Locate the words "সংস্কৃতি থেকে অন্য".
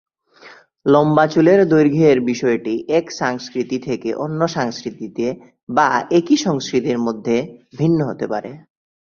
3.11-4.41